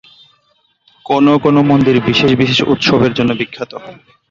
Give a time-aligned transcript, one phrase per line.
[1.05, 3.71] কোনো কোনো মন্দির বিশেষ বিশেষ উৎসবের জন্য বিখ্যাত।